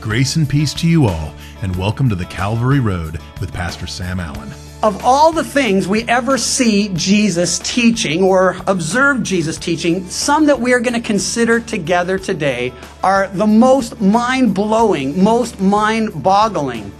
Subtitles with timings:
[0.00, 4.18] Grace and peace to you all, and welcome to the Calvary Road with Pastor Sam
[4.18, 4.50] Allen.
[4.82, 10.58] Of all the things we ever see Jesus teaching or observe Jesus teaching, some that
[10.58, 12.72] we are going to consider together today
[13.04, 16.90] are the most mind blowing, most mind boggling.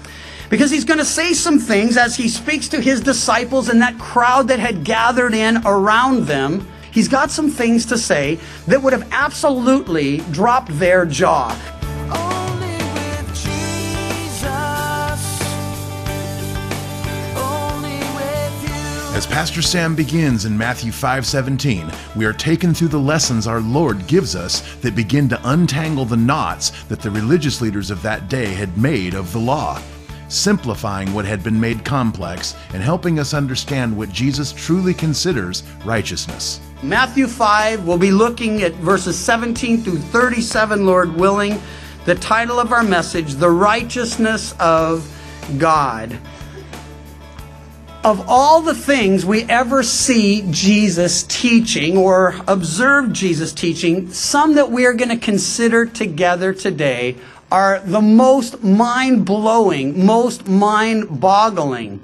[0.51, 3.99] Because he's going to say some things as he speaks to his disciples and that
[3.99, 6.69] crowd that had gathered in around them.
[6.93, 11.59] He's got some things to say that would have absolutely dropped their jaw.
[19.21, 24.07] As Pastor Sam begins in Matthew 5:17, we are taken through the lessons our Lord
[24.07, 28.47] gives us that begin to untangle the knots that the religious leaders of that day
[28.55, 29.79] had made of the law,
[30.29, 36.61] simplifying what had been made complex and helping us understand what Jesus truly considers righteousness.
[36.83, 41.61] Matthew 5, we'll be looking at verses 17 through 37, Lord willing.
[42.07, 45.07] The title of our message, The Righteousness of
[45.59, 46.19] God.
[48.03, 54.71] Of all the things we ever see Jesus teaching or observe Jesus teaching, some that
[54.71, 57.17] we are going to consider together today
[57.53, 62.03] are the most mind blowing, most mind boggling.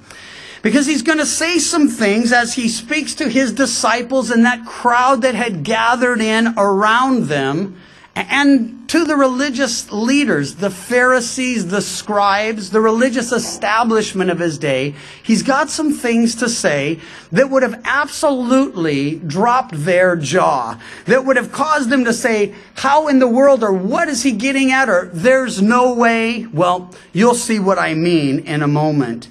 [0.61, 4.66] Because he's going to say some things as he speaks to his disciples and that
[4.66, 7.81] crowd that had gathered in around them
[8.17, 14.95] and to the religious leaders, the Pharisees, the scribes, the religious establishment of his day.
[15.22, 17.00] He's got some things to say
[17.33, 23.09] that would have absolutely dropped their jaw, that would have caused them to say, how
[23.09, 26.47] in the world or what is he getting at or there's no way.
[26.47, 29.28] Well, you'll see what I mean in a moment.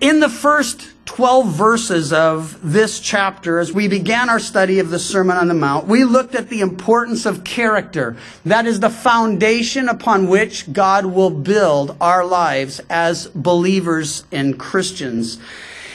[0.00, 4.98] In the first 12 verses of this chapter, as we began our study of the
[4.98, 8.16] Sermon on the Mount, we looked at the importance of character.
[8.44, 15.38] That is the foundation upon which God will build our lives as believers and Christians.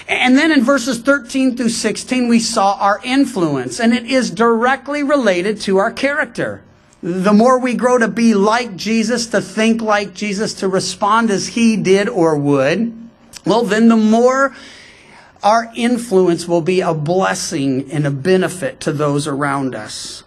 [0.07, 5.03] And then in verses 13 through 16, we saw our influence, and it is directly
[5.03, 6.61] related to our character.
[7.01, 11.47] The more we grow to be like Jesus, to think like Jesus, to respond as
[11.49, 12.93] he did or would,
[13.45, 14.55] well, then the more
[15.43, 20.23] our influence will be a blessing and a benefit to those around us.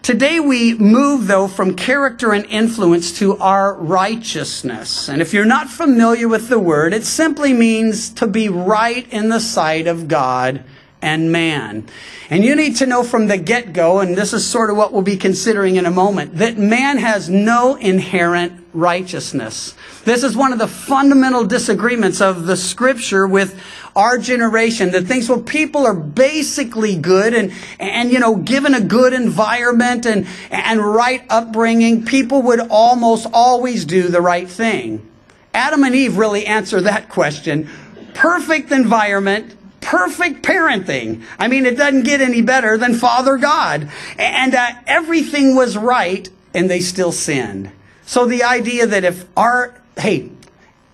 [0.00, 5.08] Today we move though from character and influence to our righteousness.
[5.08, 9.28] And if you're not familiar with the word, it simply means to be right in
[9.28, 10.64] the sight of God
[11.02, 11.86] and man.
[12.30, 15.02] And you need to know from the get-go, and this is sort of what we'll
[15.02, 19.74] be considering in a moment, that man has no inherent righteousness.
[20.04, 23.60] This is one of the fundamental disagreements of the scripture with
[23.98, 28.80] our generation that thinks, well, people are basically good and, and, you know, given a
[28.80, 35.04] good environment and, and right upbringing, people would almost always do the right thing.
[35.52, 37.68] Adam and Eve really answer that question.
[38.14, 41.24] Perfect environment, perfect parenting.
[41.36, 43.90] I mean, it doesn't get any better than Father God.
[44.16, 47.72] And uh, everything was right, and they still sinned.
[48.06, 50.30] So the idea that if our, hey,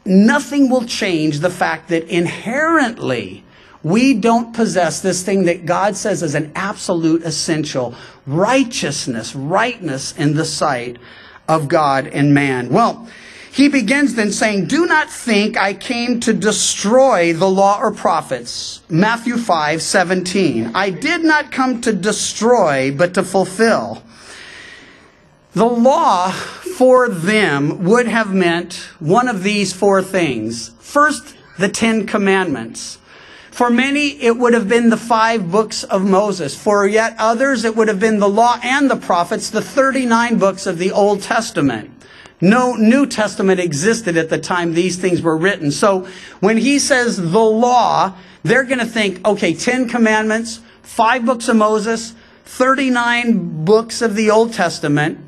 [0.05, 3.45] nothing will change the fact that inherently
[3.83, 7.95] we don't possess this thing that God says is an absolute essential
[8.27, 10.97] righteousness, rightness in the sight
[11.49, 12.71] of God and man.
[12.71, 13.07] Well,
[13.53, 18.81] he begins then saying, Do not think I came to destroy the law or prophets.
[18.89, 20.73] Matthew 5 17.
[20.75, 24.03] I did not come to destroy, but to fulfill.
[25.55, 30.73] The law for them would have meant one of these four things.
[30.81, 32.99] First, the Ten Commandments.
[33.53, 36.61] For many, it would have been the five books of Moses.
[36.61, 40.67] For yet others, it would have been the law and the prophets, the 39 books
[40.67, 41.93] of the Old Testament.
[42.41, 45.71] No New Testament existed at the time these things were written.
[45.71, 46.09] So
[46.41, 51.55] when he says the law, they're going to think, okay, 10 commandments, five books of
[51.55, 52.13] Moses,
[52.45, 55.21] 39 books of the Old Testament,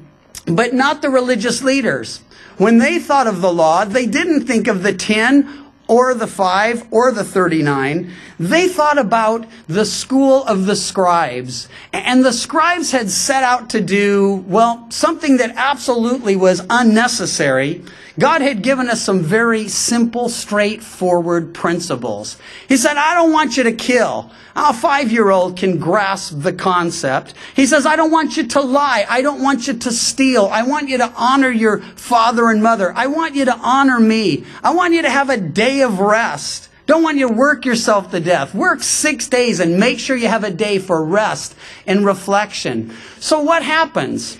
[0.46, 2.20] but not the religious leaders.
[2.56, 6.88] When they thought of the law, they didn't think of the 10 or the 5
[6.90, 8.12] or the 39.
[8.38, 11.68] They thought about the school of the scribes.
[11.92, 17.84] And the scribes had set out to do, well, something that absolutely was unnecessary.
[18.18, 22.38] God had given us some very simple, straightforward principles.
[22.66, 24.30] He said, I don't want you to kill.
[24.54, 27.34] A five year old can grasp the concept.
[27.54, 29.04] He says, I don't want you to lie.
[29.08, 30.46] I don't want you to steal.
[30.46, 32.90] I want you to honor your father and mother.
[32.96, 34.46] I want you to honor me.
[34.64, 36.70] I want you to have a day of rest.
[36.86, 38.54] Don't want you to work yourself to death.
[38.54, 41.54] Work six days and make sure you have a day for rest
[41.86, 42.94] and reflection.
[43.18, 44.38] So what happens?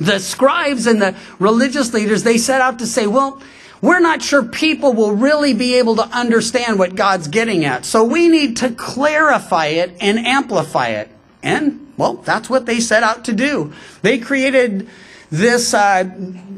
[0.00, 3.42] The scribes and the religious leaders, they set out to say, well,
[3.80, 7.84] we're not sure people will really be able to understand what God's getting at.
[7.84, 11.10] So we need to clarify it and amplify it.
[11.42, 13.72] And, well, that's what they set out to do.
[14.02, 14.88] They created
[15.30, 16.10] this, uh,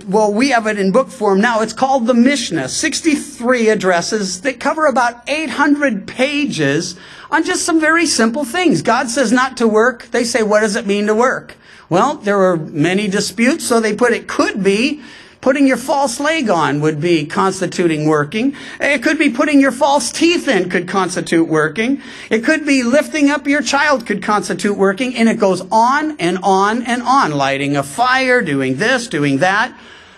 [0.07, 1.61] well, we have it in book form now.
[1.61, 2.69] It's called the Mishnah.
[2.69, 6.97] 63 addresses that cover about 800 pages
[7.31, 8.81] on just some very simple things.
[8.81, 10.07] God says not to work.
[10.11, 11.57] They say, what does it mean to work?
[11.91, 15.03] Well, there were many disputes, so they put it could be
[15.41, 18.55] Putting your false leg on would be constituting working.
[18.79, 22.03] It could be putting your false teeth in could constitute working.
[22.29, 25.17] It could be lifting up your child could constitute working.
[25.17, 27.33] And it goes on and on and on.
[27.33, 29.75] Lighting a fire, doing this, doing that.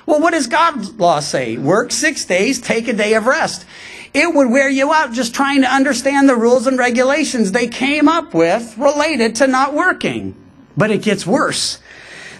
[0.07, 1.57] Well, what does God's law say?
[1.57, 3.65] Work six days, take a day of rest.
[4.13, 8.09] It would wear you out just trying to understand the rules and regulations they came
[8.09, 10.35] up with related to not working.
[10.77, 11.79] But it gets worse.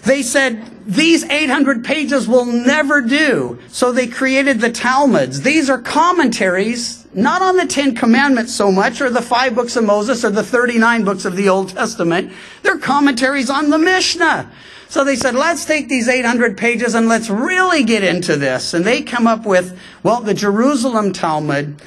[0.03, 3.59] They said, these 800 pages will never do.
[3.69, 5.41] So they created the Talmuds.
[5.41, 9.85] These are commentaries, not on the Ten Commandments so much, or the five books of
[9.85, 12.33] Moses, or the 39 books of the Old Testament.
[12.63, 14.51] They're commentaries on the Mishnah.
[14.89, 18.73] So they said, let's take these 800 pages and let's really get into this.
[18.73, 21.81] And they come up with, well, the Jerusalem Talmud,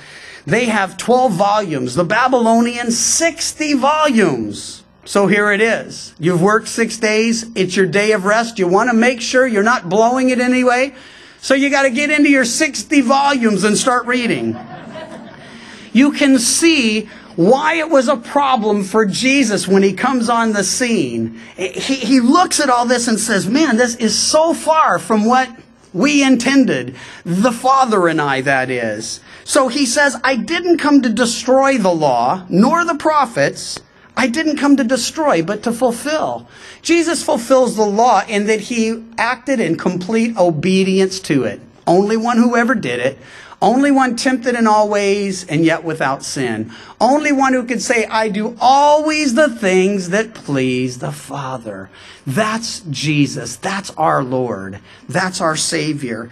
[0.46, 1.94] they have 12 volumes.
[1.94, 4.82] The Babylonian, 60 volumes.
[5.06, 6.12] So here it is.
[6.18, 7.46] You've worked six days.
[7.54, 8.58] It's your day of rest.
[8.58, 10.94] You want to make sure you're not blowing it anyway.
[11.40, 14.58] So you got to get into your 60 volumes and start reading.
[15.92, 20.64] You can see why it was a problem for Jesus when he comes on the
[20.64, 21.40] scene.
[21.56, 25.48] He, he looks at all this and says, man, this is so far from what
[25.92, 26.96] we intended.
[27.24, 29.20] The Father and I, that is.
[29.44, 33.78] So he says, I didn't come to destroy the law, nor the prophets.
[34.16, 36.48] I didn't come to destroy, but to fulfill.
[36.80, 41.60] Jesus fulfills the law in that he acted in complete obedience to it.
[41.86, 43.18] Only one who ever did it.
[43.60, 46.72] Only one tempted in all ways and yet without sin.
[47.00, 51.88] Only one who could say, I do always the things that please the Father.
[52.26, 53.56] That's Jesus.
[53.56, 54.80] That's our Lord.
[55.08, 56.30] That's our Savior.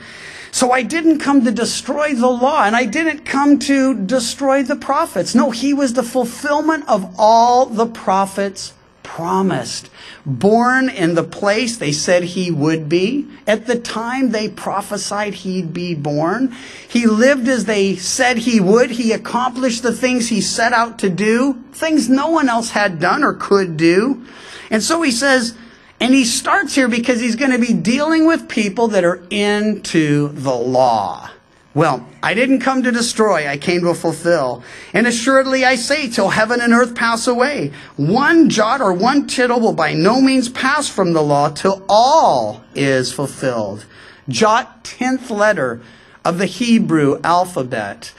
[0.50, 4.76] So I didn't come to destroy the law and I didn't come to destroy the
[4.76, 5.34] prophets.
[5.34, 8.72] No, he was the fulfillment of all the prophets
[9.14, 9.90] promised.
[10.26, 13.28] Born in the place they said he would be.
[13.46, 16.52] At the time they prophesied he'd be born.
[16.88, 18.90] He lived as they said he would.
[18.90, 23.22] He accomplished the things he set out to do, things no one else had done
[23.22, 24.26] or could do.
[24.68, 25.56] And so he says,
[26.00, 30.30] and he starts here because he's going to be dealing with people that are into
[30.32, 31.30] the law.
[31.74, 34.62] Well, I didn't come to destroy, I came to fulfill.
[34.92, 39.58] And assuredly I say, till heaven and earth pass away, one jot or one tittle
[39.58, 43.86] will by no means pass from the law till all is fulfilled.
[44.28, 45.80] Jot, tenth letter
[46.24, 48.12] of the Hebrew alphabet.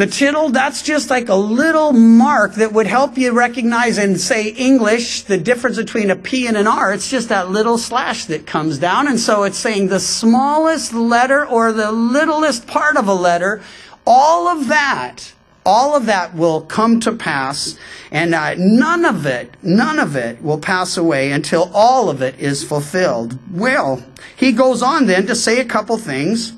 [0.00, 4.48] The tittle, that's just like a little mark that would help you recognize and say
[4.48, 6.94] English the difference between a P and an R.
[6.94, 9.08] It's just that little slash that comes down.
[9.08, 13.60] And so it's saying the smallest letter or the littlest part of a letter,
[14.06, 15.34] all of that,
[15.66, 17.78] all of that will come to pass.
[18.10, 22.40] And uh, none of it, none of it will pass away until all of it
[22.40, 23.38] is fulfilled.
[23.52, 24.02] Well,
[24.34, 26.54] he goes on then to say a couple things.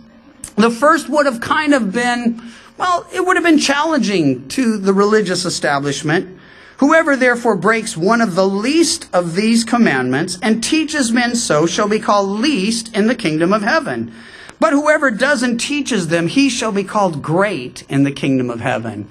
[0.55, 2.41] The first would have kind of been,
[2.83, 6.37] well, it would have been challenging to the religious establishment.
[6.79, 11.87] Whoever therefore breaks one of the least of these commandments and teaches men so shall
[11.87, 14.13] be called least in the kingdom of heaven.
[14.59, 18.61] But whoever does and teaches them, he shall be called great in the kingdom of
[18.61, 19.09] heaven.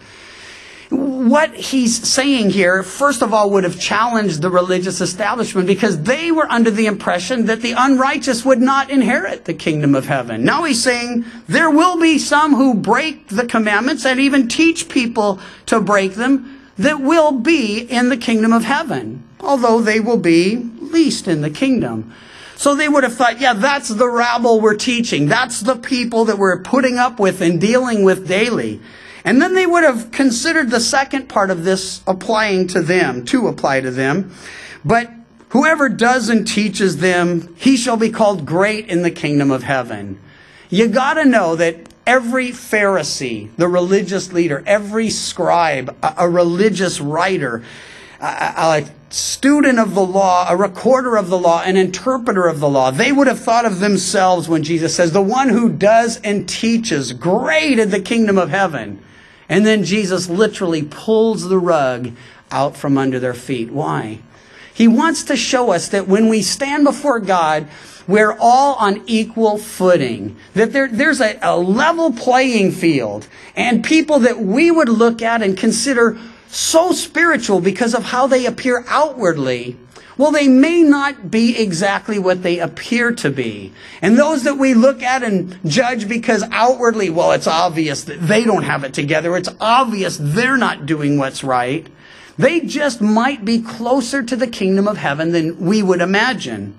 [0.92, 6.34] What he's saying here, first of all, would have challenged the religious establishment because they
[6.34, 10.44] were under the impression that the unrighteous would not inherit the kingdom of heaven.
[10.44, 15.40] Now he's saying there will be some who break the commandments and even teach people
[15.68, 20.58] to break them that will be in the kingdom of heaven, although they will be
[20.58, 22.14] least in the kingdom.
[22.58, 25.28] So they would have thought, yeah, that's the rabble we're teaching.
[25.28, 28.82] That's the people that we're putting up with and dealing with daily.
[29.24, 33.48] And then they would have considered the second part of this applying to them, to
[33.48, 34.34] apply to them.
[34.84, 35.12] But
[35.50, 40.20] whoever does and teaches them, he shall be called great in the kingdom of heaven.
[40.70, 47.64] You gotta know that every Pharisee, the religious leader, every scribe, a, a religious writer,
[48.20, 52.70] a, a student of the law, a recorder of the law, an interpreter of the
[52.70, 56.48] law, they would have thought of themselves when Jesus says, the one who does and
[56.48, 59.04] teaches, great in the kingdom of heaven.
[59.52, 62.14] And then Jesus literally pulls the rug
[62.52, 63.70] out from under their feet.
[63.70, 64.20] Why?
[64.74, 67.68] He wants to show us that when we stand before God,
[68.08, 70.38] we're all on equal footing.
[70.54, 73.28] That there, there's a, a level playing field.
[73.54, 76.18] And people that we would look at and consider
[76.48, 79.76] so spiritual because of how they appear outwardly,
[80.18, 83.72] well, they may not be exactly what they appear to be.
[84.02, 88.44] And those that we look at and judge because outwardly, well, it's obvious that they
[88.44, 89.36] don't have it together.
[89.38, 91.88] It's obvious they're not doing what's right.
[92.38, 96.76] They just might be closer to the kingdom of heaven than we would imagine.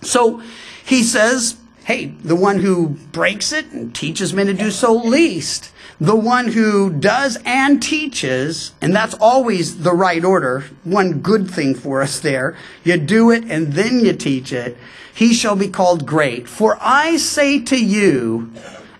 [0.00, 0.42] So
[0.84, 5.70] he says, hey, the one who breaks it and teaches men to do so least.
[6.02, 11.76] The one who does and teaches, and that's always the right order, one good thing
[11.76, 12.56] for us there.
[12.82, 14.76] You do it and then you teach it.
[15.14, 16.48] He shall be called great.
[16.48, 18.50] For I say to you,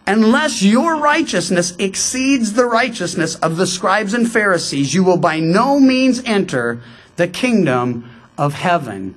[0.06, 5.80] unless your righteousness exceeds the righteousness of the scribes and Pharisees, you will by no
[5.80, 6.80] means enter
[7.16, 9.16] the kingdom of heaven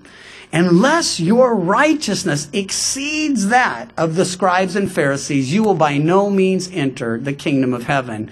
[0.55, 6.71] unless your righteousness exceeds that of the scribes and Pharisees, you will by no means
[6.71, 8.31] enter the kingdom of heaven.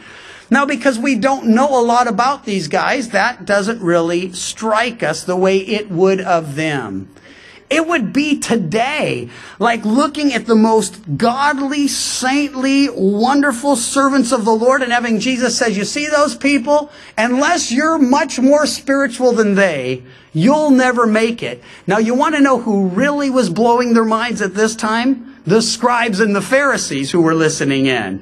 [0.50, 5.24] Now, because we don't know a lot about these guys, that doesn't really strike us
[5.24, 7.13] the way it would of them.
[7.74, 14.54] It would be today like looking at the most godly, saintly, wonderful servants of the
[14.54, 16.92] Lord and having Jesus says, you see those people?
[17.18, 20.04] Unless you're much more spiritual than they,
[20.34, 21.64] you'll never make it.
[21.88, 25.42] Now you want to know who really was blowing their minds at this time?
[25.48, 28.22] The scribes and the Pharisees who were listening in.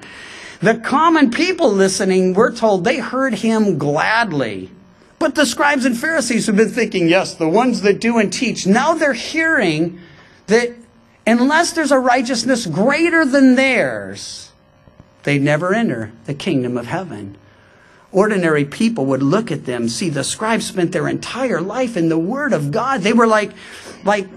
[0.62, 4.72] The common people listening, we're told they heard him gladly.
[5.22, 8.66] But the scribes and Pharisees have been thinking, yes, the ones that do and teach,
[8.66, 10.00] now they're hearing
[10.48, 10.74] that
[11.28, 14.52] unless there's a righteousness greater than theirs,
[15.22, 17.38] they never enter the kingdom of heaven.
[18.12, 22.18] Ordinary people would look at them, see the scribes spent their entire life in the
[22.18, 23.02] Word of God.
[23.02, 23.52] They were like,
[24.04, 24.28] like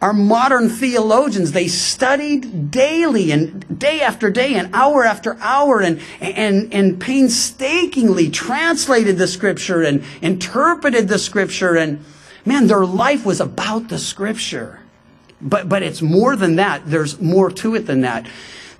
[0.00, 6.00] our modern theologians, they studied daily and day after day and hour after hour and,
[6.20, 11.76] and, and painstakingly translated the scripture and interpreted the scripture.
[11.76, 12.02] And
[12.46, 14.80] man, their life was about the scripture.
[15.42, 16.82] But, but it's more than that.
[16.86, 18.26] There's more to it than that.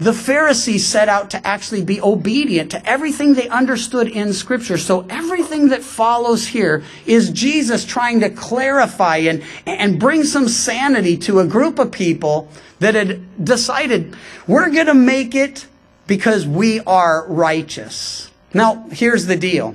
[0.00, 4.78] The Pharisees set out to actually be obedient to everything they understood in Scripture.
[4.78, 11.18] So everything that follows here is Jesus trying to clarify and, and bring some sanity
[11.18, 14.16] to a group of people that had decided
[14.46, 15.66] we're going to make it
[16.06, 18.30] because we are righteous.
[18.54, 19.74] Now, here's the deal.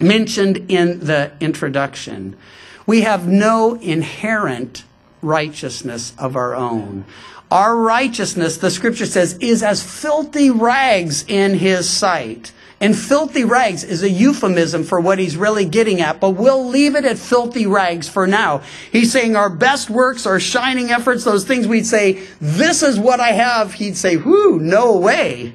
[0.00, 2.38] Mentioned in the introduction.
[2.86, 4.84] We have no inherent
[5.20, 7.04] righteousness of our own.
[7.50, 12.52] Our righteousness, the scripture says, is as filthy rags in his sight.
[12.80, 16.94] And filthy rags is a euphemism for what he's really getting at, but we'll leave
[16.94, 18.62] it at filthy rags for now.
[18.92, 23.18] He's saying our best works, our shining efforts, those things we'd say, this is what
[23.18, 23.74] I have.
[23.74, 25.54] He'd say, whoo, no way.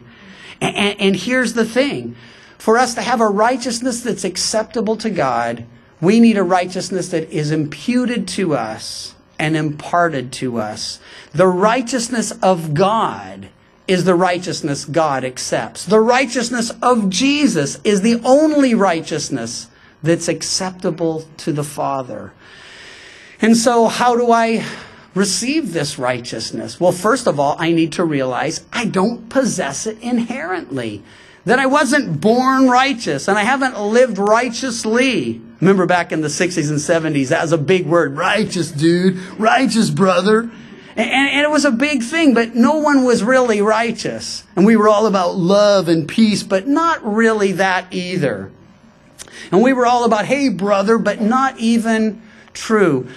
[0.60, 2.16] And, and, and here's the thing.
[2.58, 5.66] For us to have a righteousness that's acceptable to God,
[6.02, 11.02] we need a righteousness that is imputed to us and imparted to us.
[11.34, 13.50] The righteousness of God
[13.90, 15.84] is the righteousness God accepts.
[15.84, 19.68] The righteousness of Jesus is the only righteousness
[20.02, 22.32] that's acceptable to the Father.
[23.42, 24.66] And so, how do I
[25.14, 26.80] receive this righteousness?
[26.80, 31.04] Well, first of all, I need to realize I don't possess it inherently.
[31.46, 35.42] That I wasn't born righteous and I haven't lived righteously.
[35.60, 38.16] Remember back in the 60s and 70s, that was a big word.
[38.16, 39.18] Righteous, dude.
[39.38, 40.50] Righteous, brother.
[40.96, 44.44] And, and, it was a big thing, but no one was really righteous.
[44.56, 48.52] And we were all about love and peace, but not really that either.
[49.52, 52.22] And we were all about, hey, brother, but not even
[52.54, 53.08] true.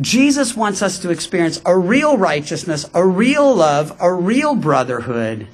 [0.00, 5.48] Jesus wants us to experience a real righteousness, a real love, a real brotherhood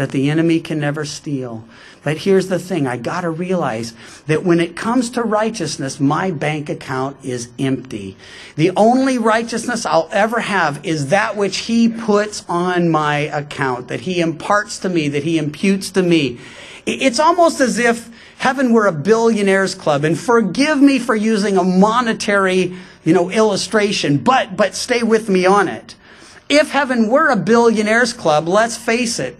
[0.00, 1.62] that the enemy can never steal.
[2.02, 3.92] But here's the thing I got to realize
[4.28, 8.16] that when it comes to righteousness, my bank account is empty.
[8.56, 14.00] The only righteousness I'll ever have is that which He puts on my account, that
[14.00, 16.40] He imparts to me, that He imputes to me.
[16.86, 21.62] It's almost as if heaven were a billionaires club, and forgive me for using a
[21.62, 25.94] monetary, you know, illustration, but, but stay with me on it.
[26.48, 29.36] If heaven were a billionaires club, let's face it,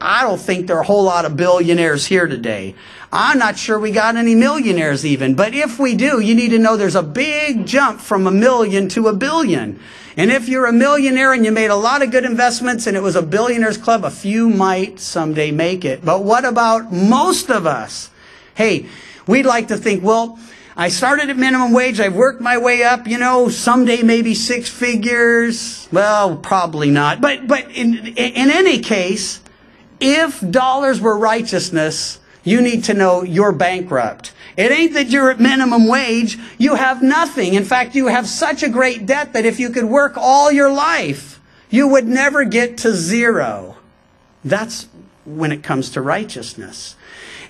[0.00, 2.74] I don't think there are a whole lot of billionaires here today.
[3.12, 6.58] I'm not sure we got any millionaires even, but if we do, you need to
[6.58, 9.80] know there's a big jump from a million to a billion.
[10.16, 13.02] And if you're a millionaire and you made a lot of good investments and it
[13.02, 16.04] was a billionaires club, a few might someday make it.
[16.04, 18.10] But what about most of us?
[18.54, 18.86] Hey,
[19.26, 20.38] we'd like to think, well,
[20.76, 21.98] I started at minimum wage.
[21.98, 25.88] I've worked my way up, you know, someday maybe six figures.
[25.90, 27.20] Well, probably not.
[27.20, 29.40] But, but in, in any case,
[30.00, 34.32] if dollars were righteousness, you need to know you're bankrupt.
[34.56, 36.38] It ain't that you're at minimum wage.
[36.56, 37.54] You have nothing.
[37.54, 40.72] In fact, you have such a great debt that if you could work all your
[40.72, 41.40] life,
[41.70, 43.76] you would never get to zero.
[44.44, 44.88] That's
[45.24, 46.96] when it comes to righteousness.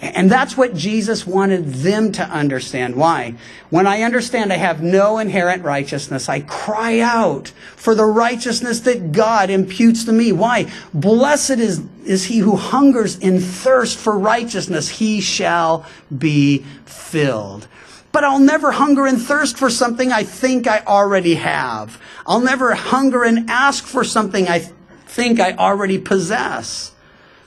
[0.00, 2.94] And that's what Jesus wanted them to understand.
[2.94, 3.34] Why?
[3.70, 9.10] When I understand I have no inherent righteousness, I cry out for the righteousness that
[9.10, 10.30] God imputes to me.
[10.30, 10.70] Why?
[10.94, 14.88] Blessed is, is he who hungers and thirsts for righteousness.
[14.88, 15.84] He shall
[16.16, 17.66] be filled.
[18.12, 22.00] But I'll never hunger and thirst for something I think I already have.
[22.24, 24.60] I'll never hunger and ask for something I
[25.06, 26.92] think I already possess.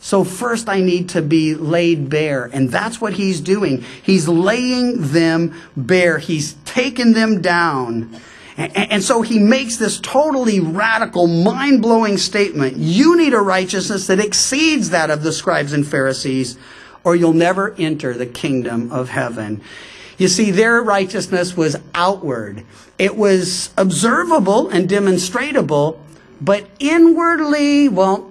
[0.03, 2.45] So first I need to be laid bare.
[2.45, 3.85] And that's what he's doing.
[4.01, 6.17] He's laying them bare.
[6.17, 8.19] He's taken them down.
[8.57, 12.77] And, so he makes this totally radical, mind blowing statement.
[12.77, 16.57] You need a righteousness that exceeds that of the scribes and Pharisees,
[17.03, 19.61] or you'll never enter the kingdom of heaven.
[20.17, 22.63] You see, their righteousness was outward.
[22.99, 25.99] It was observable and demonstratable,
[26.41, 28.30] but inwardly, well,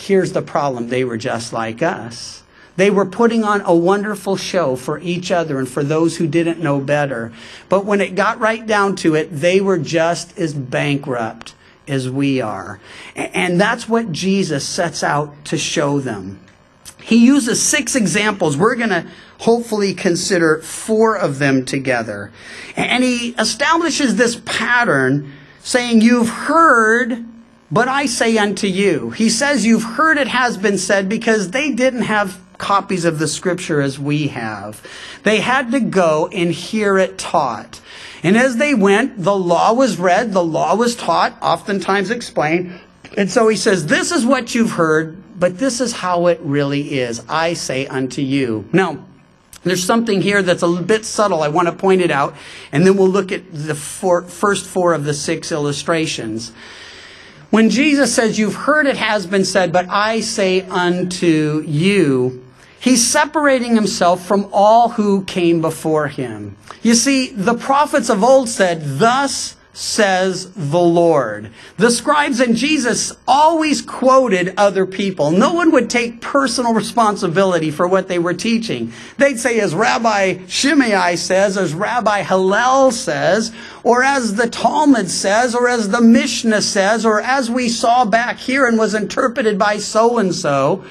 [0.00, 2.42] here's the problem they were just like us.
[2.76, 6.60] They were putting on a wonderful show for each other and for those who didn't
[6.60, 7.32] know better.
[7.68, 11.54] But when it got right down to it, they were just as bankrupt
[11.86, 12.80] as we are.
[13.16, 16.40] And that's what Jesus sets out to show them.
[17.02, 18.56] He uses six examples.
[18.56, 19.06] We're going to
[19.38, 22.30] hopefully consider four of them together.
[22.76, 27.26] And he establishes this pattern saying, You've heard
[27.70, 31.72] but I say unto you, he says, you've heard it has been said because they
[31.72, 34.86] didn't have copies of the scripture as we have.
[35.22, 37.80] They had to go and hear it taught.
[38.22, 42.78] And as they went, the law was read, the law was taught, oftentimes explained.
[43.16, 46.98] And so he says, this is what you've heard, but this is how it really
[46.98, 47.24] is.
[47.28, 48.68] I say unto you.
[48.72, 49.06] Now,
[49.62, 51.42] there's something here that's a bit subtle.
[51.42, 52.34] I want to point it out.
[52.72, 56.52] And then we'll look at the first four of the six illustrations.
[57.50, 62.44] When Jesus says, You've heard it has been said, but I say unto you,
[62.78, 66.56] he's separating himself from all who came before him.
[66.82, 71.50] You see, the prophets of old said, Thus says the Lord.
[71.76, 75.30] The scribes and Jesus always quoted other people.
[75.30, 78.92] No one would take personal responsibility for what they were teaching.
[79.16, 83.52] They'd say, as Rabbi Shammai says, as Rabbi Hillel says,
[83.84, 88.38] or as the Talmud says, or as the Mishnah says, or as we saw back
[88.38, 90.84] here and was interpreted by so and so.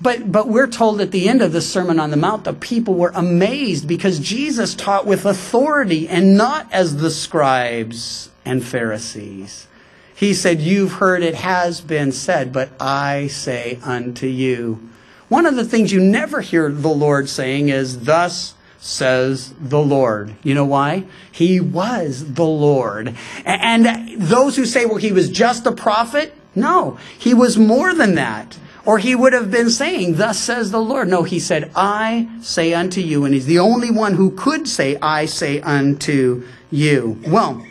[0.00, 2.94] But, but we're told at the end of the Sermon on the Mount, the people
[2.94, 9.66] were amazed because Jesus taught with authority and not as the scribes and Pharisees.
[10.14, 14.88] He said, You've heard it has been said, but I say unto you.
[15.28, 20.34] One of the things you never hear the Lord saying is, Thus says the Lord.
[20.42, 21.04] You know why?
[21.32, 23.14] He was the Lord.
[23.44, 28.14] And those who say, Well, he was just a prophet, no, he was more than
[28.14, 28.56] that.
[28.86, 31.08] Or he would have been saying, Thus says the Lord.
[31.08, 33.24] No, he said, I say unto you.
[33.24, 37.20] And he's the only one who could say, I say unto you.
[37.26, 37.66] Well,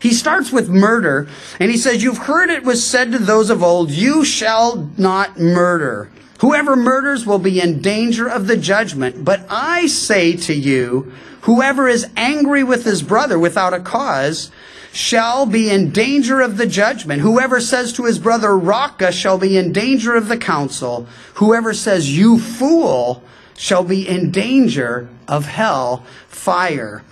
[0.00, 3.62] he starts with murder, and he says, You've heard it was said to those of
[3.62, 6.10] old, You shall not murder.
[6.40, 9.24] Whoever murders will be in danger of the judgment.
[9.24, 11.12] But I say to you,
[11.42, 14.50] whoever is angry with his brother without a cause
[14.96, 17.20] shall be in danger of the judgment.
[17.20, 21.06] Whoever says to his brother, Raca, shall be in danger of the council.
[21.34, 23.22] Whoever says, You fool,
[23.58, 27.04] shall be in danger of hell fire.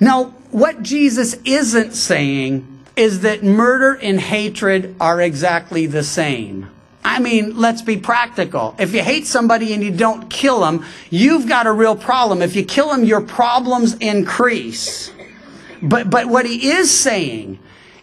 [0.00, 6.70] Now, what Jesus isn't saying is that murder and hatred are exactly the same.
[7.04, 8.74] I mean, let's be practical.
[8.78, 12.40] If you hate somebody and you don't kill them, you've got a real problem.
[12.40, 15.10] If you kill them, your problems increase.
[15.82, 17.58] But, but what he is saying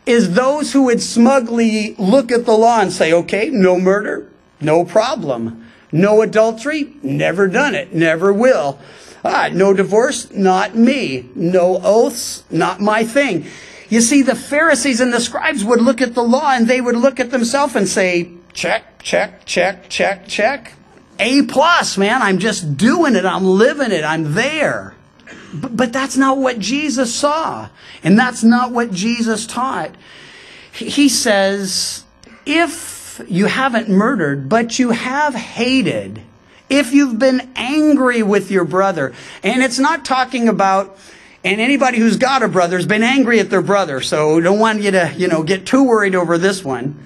[0.05, 4.29] is those who would smugly look at the law and say, okay, no murder,
[4.61, 5.65] no problem.
[5.91, 8.79] No adultery, never done it, never will.
[9.23, 11.29] Ah, no divorce, not me.
[11.33, 13.45] No oaths, not my thing.
[13.89, 16.95] You see, the Pharisees and the scribes would look at the law and they would
[16.95, 20.73] look at themselves and say, check, check, check, check, check.
[21.19, 22.21] A plus, man.
[22.21, 23.25] I'm just doing it.
[23.25, 24.03] I'm living it.
[24.03, 24.94] I'm there.
[25.53, 27.69] But, but that's not what Jesus saw.
[28.03, 29.95] And that's not what Jesus taught.
[30.71, 32.03] He says,
[32.45, 36.21] if you haven't murdered, but you have hated,
[36.69, 40.97] If you've been angry with your brother, and it's not talking about,
[41.43, 44.81] and anybody who's got a brother has been angry at their brother, so don't want
[44.81, 46.99] you to, you know, get too worried over this one.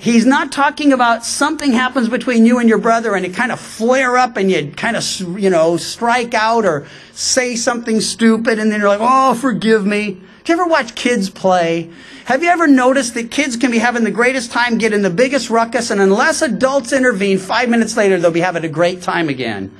[0.00, 3.58] He's not talking about something happens between you and your brother and it kind of
[3.58, 5.04] flare up and you kind of,
[5.38, 10.12] you know, strike out or say something stupid and then you're like, oh, forgive me.
[10.44, 11.90] Do you ever watch kids play?
[12.26, 15.50] Have you ever noticed that kids can be having the greatest time, getting the biggest
[15.50, 19.74] ruckus, and unless adults intervene, five minutes later they'll be having a great time again?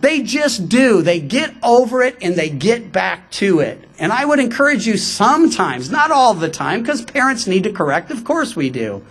[0.00, 1.02] They just do.
[1.02, 3.82] They get over it and they get back to it.
[3.98, 8.10] And I would encourage you sometimes, not all the time, because parents need to correct.
[8.10, 9.04] Of course we do.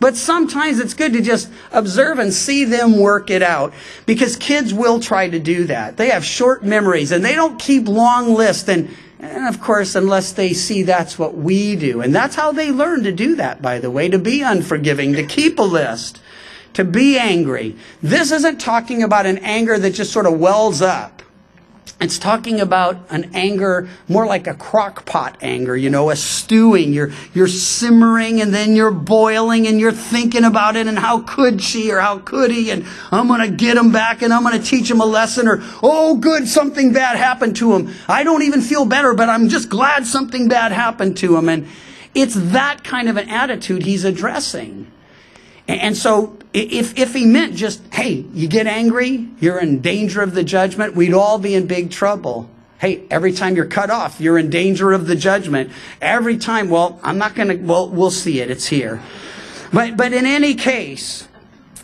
[0.00, 3.72] But sometimes it's good to just observe and see them work it out
[4.04, 5.96] because kids will try to do that.
[5.96, 8.68] They have short memories and they don't keep long lists.
[8.68, 12.00] And, and of course, unless they see that's what we do.
[12.00, 15.24] And that's how they learn to do that, by the way, to be unforgiving, to
[15.24, 16.20] keep a list
[16.74, 17.76] to be angry.
[18.02, 21.22] This isn't talking about an anger that just sort of wells up.
[22.02, 26.92] It's talking about an anger more like a crock pot anger, you know, a stewing.
[26.92, 31.62] You're, you're simmering and then you're boiling and you're thinking about it and how could
[31.62, 34.60] she or how could he and I'm going to get him back and I'm going
[34.60, 37.94] to teach him a lesson or, oh, good, something bad happened to him.
[38.08, 41.48] I don't even feel better, but I'm just glad something bad happened to him.
[41.48, 41.68] And
[42.16, 44.90] it's that kind of an attitude he's addressing.
[45.78, 50.34] And so if, if he meant just, hey, you get angry, you're in danger of
[50.34, 52.50] the judgment, we'd all be in big trouble.
[52.78, 55.70] Hey, every time you're cut off, you're in danger of the judgment.
[56.00, 58.50] Every time, well, I'm not going to, well, we'll see it.
[58.50, 59.00] It's here.
[59.72, 61.28] But, but in any case,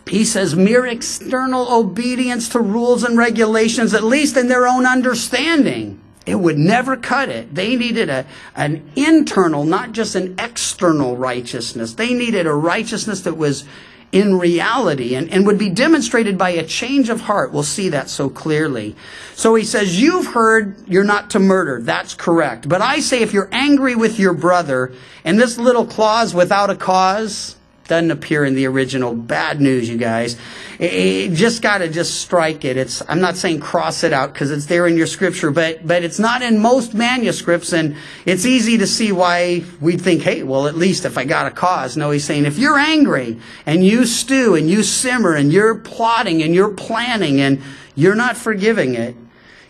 [0.09, 6.01] he says mere external obedience to rules and regulations, at least in their own understanding,
[6.29, 7.55] it would never cut it.
[7.55, 11.95] They needed a, an internal, not just an external righteousness.
[11.95, 13.65] They needed a righteousness that was
[14.11, 17.53] in reality and, and would be demonstrated by a change of heart.
[17.53, 18.97] We'll see that so clearly.
[19.35, 21.81] So he says, You've heard you're not to murder.
[21.83, 22.69] That's correct.
[22.69, 24.93] But I say, if you're angry with your brother,
[25.25, 27.57] and this little clause without a cause,
[27.89, 29.15] doesn't appear in the original.
[29.15, 30.37] Bad news, you guys.
[30.79, 32.77] It, it just got to just strike it.
[32.77, 33.03] It's.
[33.09, 36.19] I'm not saying cross it out because it's there in your scripture, but but it's
[36.19, 40.77] not in most manuscripts, and it's easy to see why we'd think, hey, well, at
[40.77, 41.97] least if I got a cause.
[41.97, 46.43] No, he's saying if you're angry and you stew and you simmer and you're plotting
[46.43, 47.61] and you're planning and
[47.95, 49.17] you're not forgiving it,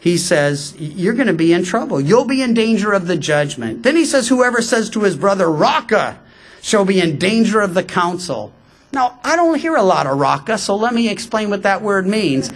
[0.00, 2.00] he says, you're going to be in trouble.
[2.00, 3.83] You'll be in danger of the judgment.
[3.83, 6.20] Then he says, whoever says to his brother, Raca,
[6.61, 8.53] shall be in danger of the council.
[8.92, 12.07] Now, I don't hear a lot of raca, so let me explain what that word
[12.07, 12.51] means.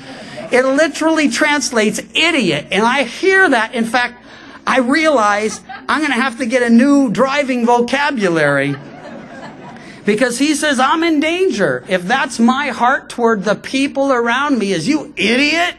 [0.50, 3.74] It literally translates idiot, and I hear that.
[3.74, 4.24] In fact,
[4.66, 8.74] I realize I'm going to have to get a new driving vocabulary
[10.04, 11.84] because he says I'm in danger.
[11.88, 15.76] If that's my heart toward the people around me, is you idiot?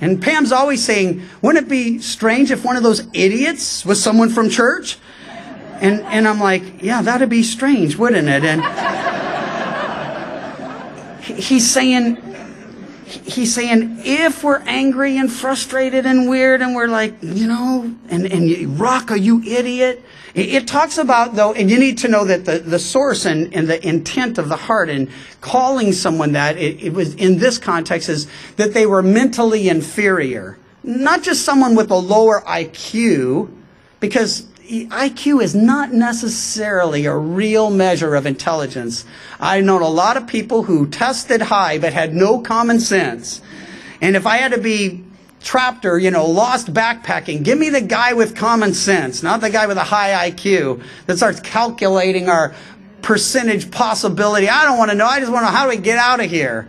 [0.00, 4.30] And Pam's always saying, wouldn't it be strange if one of those idiots was someone
[4.30, 4.98] from church?
[5.80, 8.44] And, and I'm like, yeah, that'd be strange, wouldn't it?
[8.44, 8.62] And
[11.38, 12.16] he's saying,
[13.06, 18.26] he's saying, if we're angry and frustrated and weird and we're like, you know, and,
[18.26, 20.04] and Raca, you idiot.
[20.34, 23.54] It, it, talks about though, and you need to know that the, the source and,
[23.54, 25.08] and the intent of the heart and
[25.40, 30.58] calling someone that, it, it was in this context is that they were mentally inferior.
[30.82, 33.52] Not just someone with a lower IQ,
[34.00, 39.06] because IQ is not necessarily a real measure of intelligence.
[39.40, 43.40] I've known a lot of people who tested high but had no common sense.
[44.02, 45.04] And if I had to be
[45.40, 49.48] trapped or, you know, lost backpacking, give me the guy with common sense, not the
[49.48, 52.54] guy with a high IQ that starts calculating our
[53.00, 54.50] percentage possibility.
[54.50, 55.06] I don't want to know.
[55.06, 56.68] I just want to know how do we get out of here?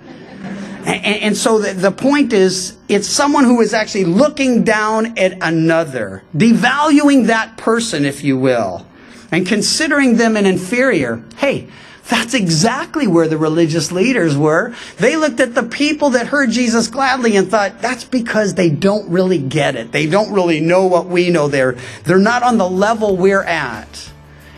[0.86, 5.38] And, and so the, the point is, it's someone who is actually looking down at
[5.42, 8.86] another, devaluing that person, if you will,
[9.32, 11.24] and considering them an inferior.
[11.38, 11.68] Hey,
[12.10, 14.74] that's exactly where the religious leaders were.
[14.98, 19.08] They looked at the people that heard Jesus gladly and thought, that's because they don't
[19.10, 19.92] really get it.
[19.92, 21.48] They don't really know what we know.
[21.48, 24.12] They're, they're not on the level we're at.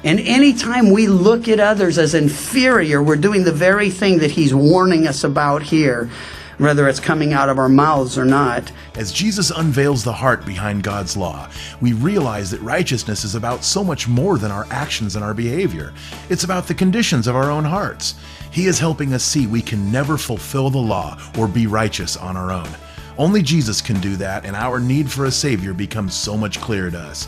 [0.03, 4.53] And anytime we look at others as inferior, we're doing the very thing that he's
[4.53, 6.09] warning us about here,
[6.57, 8.71] whether it's coming out of our mouths or not.
[8.95, 11.49] As Jesus unveils the heart behind God's law,
[11.81, 15.93] we realize that righteousness is about so much more than our actions and our behavior.
[16.29, 18.15] It's about the conditions of our own hearts.
[18.51, 22.35] He is helping us see we can never fulfill the law or be righteous on
[22.35, 22.69] our own.
[23.17, 26.89] Only Jesus can do that, and our need for a Savior becomes so much clearer
[26.89, 27.27] to us.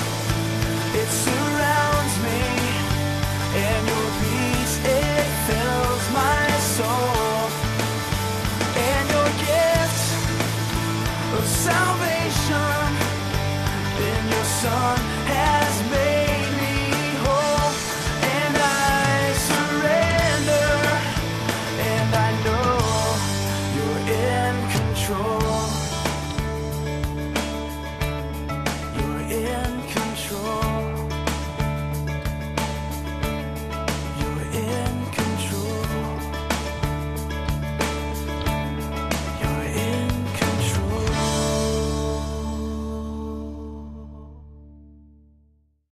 [4.21, 6.40] Peace, it fills my